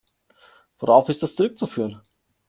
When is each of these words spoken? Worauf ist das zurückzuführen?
Worauf 0.79 1.09
ist 1.09 1.21
das 1.21 1.35
zurückzuführen? 1.35 2.01